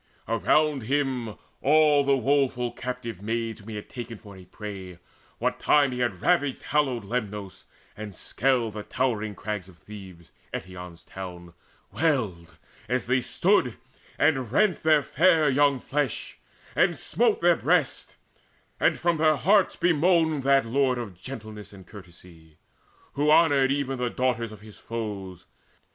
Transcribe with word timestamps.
Around 0.27 0.81
him 0.81 1.35
all 1.61 2.03
the 2.03 2.17
woeful 2.17 2.71
captive 2.71 3.21
maids, 3.21 3.59
Whom 3.59 3.69
he 3.69 3.75
had 3.75 3.87
taken 3.87 4.17
for 4.17 4.35
a 4.35 4.45
prey, 4.45 4.97
what 5.37 5.59
time 5.59 5.91
He 5.91 5.99
had 5.99 6.23
ravaged 6.23 6.63
hallowed 6.63 7.03
Lemnos, 7.03 7.65
and 7.95 8.07
had 8.07 8.15
scaled 8.15 8.73
The 8.73 8.81
towered 8.81 9.35
crags 9.35 9.69
of 9.69 9.77
Thebes, 9.77 10.31
Eetion's 10.55 11.03
town, 11.03 11.53
Wailed, 11.91 12.57
as 12.89 13.05
they 13.05 13.21
stood 13.21 13.77
and 14.17 14.51
rent 14.51 14.81
their 14.81 15.03
fair 15.03 15.47
young 15.51 15.79
flesh, 15.79 16.39
And 16.75 16.97
smote 16.97 17.39
their 17.41 17.57
breasts, 17.57 18.15
and 18.79 18.97
from 18.97 19.17
their 19.17 19.35
hearts 19.35 19.75
bemoaned 19.75 20.41
That 20.41 20.65
lord 20.65 20.97
of 20.97 21.13
gentleness 21.21 21.73
and 21.73 21.85
courtesy, 21.85 22.57
Who 23.13 23.29
honoured 23.29 23.71
even 23.71 23.99
the 23.99 24.09
daughters 24.09 24.51
of 24.51 24.61
his 24.61 24.79
foes. 24.79 25.45